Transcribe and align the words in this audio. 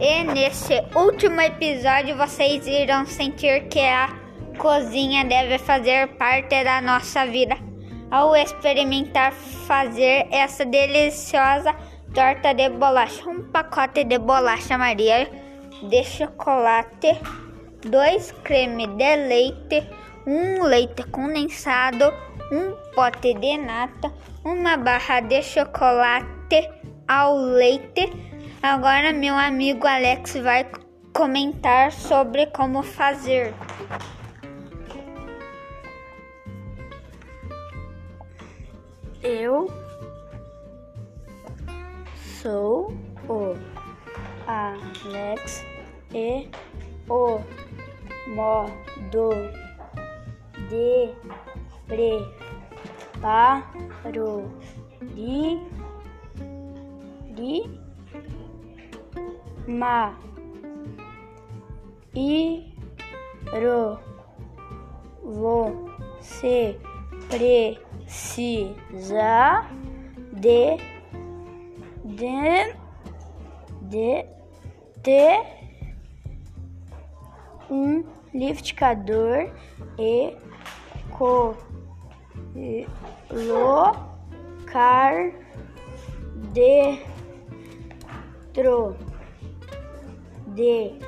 E 0.00 0.24
nesse 0.24 0.84
último 0.94 1.40
episódio 1.40 2.16
vocês 2.16 2.66
irão 2.66 3.06
sentir 3.06 3.66
que 3.68 3.80
a 3.80 4.08
cozinha 4.58 5.24
deve 5.24 5.58
fazer 5.58 6.08
parte 6.18 6.62
da 6.62 6.82
nossa 6.82 7.24
vida. 7.26 7.56
Ao 8.10 8.36
experimentar 8.36 9.32
fazer 9.32 10.26
essa 10.30 10.66
deliciosa 10.66 11.74
torta 12.12 12.52
de 12.52 12.68
bolacha, 12.68 13.28
um 13.28 13.50
pacote 13.50 14.04
de 14.04 14.18
bolacha 14.18 14.76
Maria 14.76 15.30
de 15.82 16.04
chocolate, 16.04 17.18
dois 17.82 18.32
creme 18.44 18.86
de 18.86 19.16
leite, 19.16 19.88
um 20.26 20.62
leite 20.62 21.04
condensado, 21.04 22.12
um 22.52 22.76
pote 22.94 23.32
de 23.32 23.56
nata, 23.56 24.12
uma 24.44 24.76
barra 24.76 25.20
de 25.20 25.42
chocolate 25.42 26.68
ao 27.08 27.34
leite. 27.34 28.35
Agora 28.66 29.12
meu 29.12 29.36
amigo 29.36 29.86
Alex 29.86 30.34
vai 30.38 30.68
comentar 31.14 31.92
sobre 31.92 32.46
como 32.46 32.82
fazer. 32.82 33.54
Eu 39.22 39.70
sou 42.42 42.92
o 43.28 43.54
Alex 44.48 45.64
e 46.12 46.50
o 47.08 47.38
modo 48.34 49.30
de 50.68 51.14
preparo 53.16 53.70
de, 55.14 55.56
de 57.32 57.85
ma. 59.66 60.14
E 62.14 62.74
ro 63.52 63.98
você 65.22 66.78
precisa 67.28 68.46
de. 70.32 70.76
De. 72.04 72.74
De. 73.82 74.26
Ter 75.02 75.40
um 77.70 78.04
liquidificador 78.34 79.50
e 79.98 80.36
colocar 83.28 85.12
dentro 86.52 86.96
de 90.56 90.98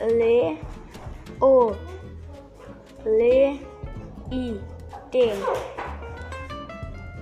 le 0.00 0.58
o 1.40 1.72
leite 3.04 3.64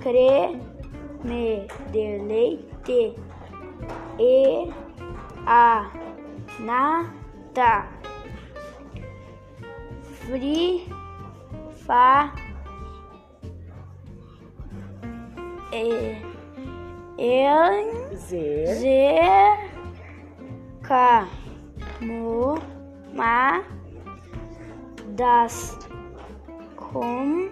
creme 0.00 1.66
de 1.92 2.18
leite 2.28 3.14
e 4.18 4.72
a 5.46 5.90
nata. 6.58 7.88
Frifa 10.26 12.08
e 15.74 16.16
Zeca 18.14 19.48
uma 22.00 23.64
das 25.16 25.76
com 26.76 27.50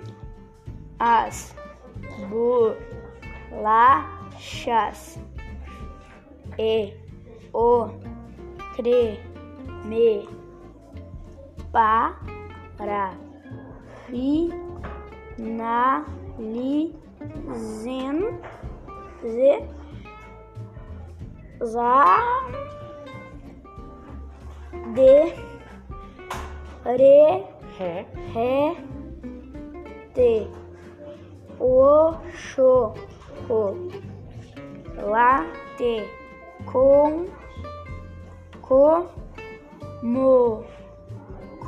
as 1.00 1.56
bolachas 3.50 5.18
e 6.58 6.94
o 7.52 7.88
creme 8.76 10.28
para 11.72 13.14
finalizar 14.06 16.04
de 24.94 25.32
re 26.84 27.44
Ré. 27.78 28.06
Ré, 28.34 28.76
T, 30.14 30.46
O, 31.58 32.14
Xo, 32.32 32.94
O, 33.48 33.74
Lá, 35.02 35.44
T, 35.76 36.08
Com, 36.66 37.26
Co, 38.60 39.06
Mo, 40.02 40.64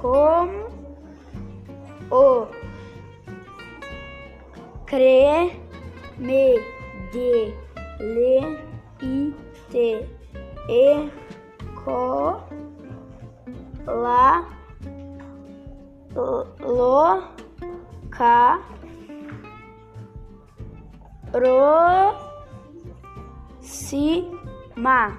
Com, 0.00 0.48
O, 2.10 2.47
Cre, 4.94 5.50
Me, 6.19 6.55
De, 7.12 7.53
Le, 7.99 8.59
I, 9.03 9.34
T, 9.69 10.09
E, 10.69 11.10
Co, 11.84 12.44
Lá, 13.87 14.44
lo 16.15 17.22
ca 18.09 18.60
ro 21.33 22.15
si 23.59 24.25
ma 24.77 25.12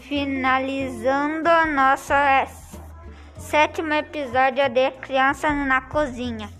Finalizando 0.00 1.50
nosso 1.74 2.14
sétimo 3.46 3.94
episódio 3.94 4.68
de 4.68 4.90
Criança 5.00 5.52
na 5.52 5.80
Cozinha. 5.80 6.55